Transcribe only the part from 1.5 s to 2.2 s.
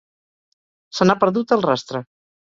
el rastre.